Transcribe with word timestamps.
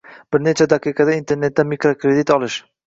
-bir 0.35 0.41
necha 0.47 0.67
daqiqada 0.71 1.19
Internetda 1.21 1.69
mikrokredit 1.77 2.37
olish; 2.41 2.63